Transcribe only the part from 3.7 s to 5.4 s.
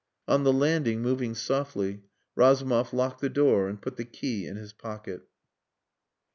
put the key in his pocket.